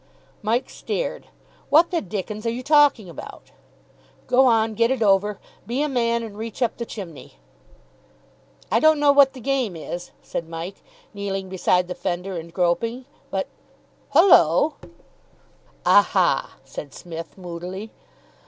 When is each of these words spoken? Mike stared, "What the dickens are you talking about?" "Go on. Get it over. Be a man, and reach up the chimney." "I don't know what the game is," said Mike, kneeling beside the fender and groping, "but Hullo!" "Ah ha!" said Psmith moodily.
Mike 0.41 0.67
stared, 0.67 1.27
"What 1.69 1.91
the 1.91 2.01
dickens 2.01 2.47
are 2.47 2.49
you 2.49 2.63
talking 2.63 3.07
about?" 3.07 3.51
"Go 4.25 4.47
on. 4.47 4.73
Get 4.73 4.89
it 4.89 5.03
over. 5.03 5.39
Be 5.67 5.83
a 5.83 5.87
man, 5.87 6.23
and 6.23 6.35
reach 6.39 6.63
up 6.63 6.75
the 6.77 6.87
chimney." 6.87 7.35
"I 8.71 8.79
don't 8.79 8.99
know 8.99 9.11
what 9.11 9.33
the 9.33 9.39
game 9.39 9.75
is," 9.75 10.09
said 10.23 10.49
Mike, 10.49 10.81
kneeling 11.13 11.49
beside 11.49 11.87
the 11.87 11.93
fender 11.93 12.35
and 12.35 12.51
groping, 12.51 13.05
"but 13.29 13.45
Hullo!" 14.15 14.73
"Ah 15.85 16.01
ha!" 16.11 16.55
said 16.65 16.95
Psmith 16.95 17.37
moodily. 17.37 17.91